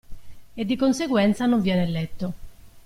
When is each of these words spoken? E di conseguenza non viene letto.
E 0.55 0.65
di 0.65 0.75
conseguenza 0.75 1.45
non 1.45 1.61
viene 1.61 1.85
letto. 1.87 2.33